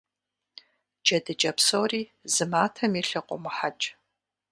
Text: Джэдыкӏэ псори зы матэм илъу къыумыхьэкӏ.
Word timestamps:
Джэдыкӏэ 1.03 1.51
псори 1.57 2.01
зы 2.33 2.45
матэм 2.51 2.93
илъу 3.01 3.23
къыумыхьэкӏ. 3.27 3.85